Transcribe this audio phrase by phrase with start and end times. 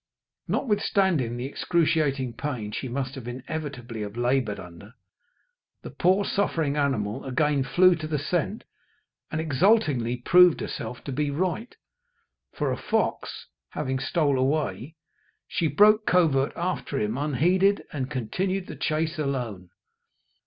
[0.47, 4.95] Notwithstanding the excruciating pain she must inevitably have laboured under,
[5.83, 8.63] the poor suffering animal again flew to the scent,
[9.29, 11.75] and exultingly proved herself to be right,
[12.51, 14.95] for a fox having stole away,
[15.47, 19.69] she broke covert after him unheeded, and continued the chase alone.